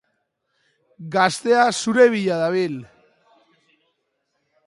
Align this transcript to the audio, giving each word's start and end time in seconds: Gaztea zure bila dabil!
Gaztea 1.15 1.67
zure 1.81 2.07
bila 2.15 2.39
dabil! 2.45 2.75